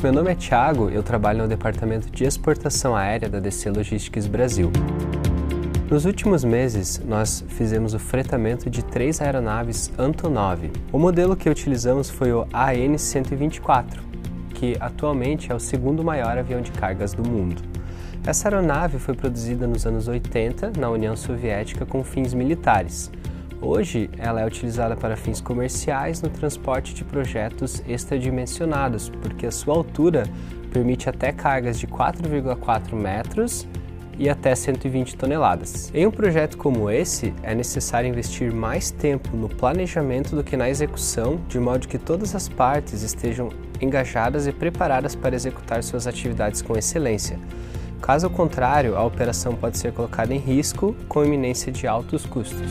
Meu 0.00 0.12
nome 0.12 0.30
é 0.30 0.34
Thiago, 0.36 0.88
eu 0.90 1.02
trabalho 1.02 1.42
no 1.42 1.48
Departamento 1.48 2.08
de 2.08 2.22
Exportação 2.22 2.94
Aérea 2.94 3.28
da 3.28 3.40
DC 3.40 3.68
Logistics 3.68 4.28
Brasil. 4.28 4.70
Nos 5.90 6.04
últimos 6.04 6.44
meses, 6.44 7.02
nós 7.04 7.44
fizemos 7.48 7.94
o 7.94 7.98
fretamento 7.98 8.70
de 8.70 8.84
três 8.84 9.20
aeronaves 9.20 9.90
Antonov. 9.98 10.70
O 10.92 11.00
modelo 11.00 11.34
que 11.34 11.50
utilizamos 11.50 12.08
foi 12.08 12.32
o 12.32 12.46
AN-124, 12.52 13.98
que 14.54 14.76
atualmente 14.78 15.50
é 15.50 15.54
o 15.54 15.58
segundo 15.58 16.04
maior 16.04 16.38
avião 16.38 16.60
de 16.60 16.70
cargas 16.70 17.12
do 17.12 17.28
mundo. 17.28 17.60
Essa 18.24 18.46
aeronave 18.46 19.00
foi 19.00 19.14
produzida 19.14 19.66
nos 19.66 19.84
anos 19.84 20.06
80 20.06 20.74
na 20.78 20.88
União 20.90 21.16
Soviética 21.16 21.84
com 21.84 22.04
fins 22.04 22.32
militares. 22.32 23.10
Hoje, 23.60 24.08
ela 24.16 24.40
é 24.40 24.46
utilizada 24.46 24.94
para 24.96 25.16
fins 25.16 25.40
comerciais 25.40 26.22
no 26.22 26.28
transporte 26.28 26.94
de 26.94 27.04
projetos 27.04 27.82
extradimensionados, 27.88 29.08
porque 29.08 29.46
a 29.46 29.50
sua 29.50 29.74
altura 29.74 30.24
permite 30.72 31.08
até 31.08 31.32
cargas 31.32 31.78
de 31.78 31.86
4,4 31.86 32.94
metros 32.94 33.66
e 34.16 34.28
até 34.28 34.54
120 34.54 35.16
toneladas. 35.16 35.90
Em 35.92 36.06
um 36.06 36.10
projeto 36.10 36.56
como 36.56 36.88
esse, 36.88 37.34
é 37.42 37.54
necessário 37.54 38.08
investir 38.08 38.52
mais 38.52 38.92
tempo 38.92 39.36
no 39.36 39.48
planejamento 39.48 40.36
do 40.36 40.44
que 40.44 40.56
na 40.56 40.68
execução, 40.68 41.40
de 41.48 41.58
modo 41.58 41.88
que 41.88 41.98
todas 41.98 42.34
as 42.34 42.48
partes 42.48 43.02
estejam 43.02 43.48
engajadas 43.80 44.46
e 44.46 44.52
preparadas 44.52 45.16
para 45.16 45.34
executar 45.34 45.82
suas 45.82 46.06
atividades 46.06 46.62
com 46.62 46.76
excelência. 46.76 47.38
Caso 48.00 48.30
contrário, 48.30 48.96
a 48.96 49.04
operação 49.04 49.54
pode 49.54 49.78
ser 49.78 49.92
colocada 49.92 50.32
em 50.32 50.38
risco 50.38 50.94
com 51.08 51.24
iminência 51.24 51.72
de 51.72 51.86
altos 51.86 52.24
custos. 52.24 52.68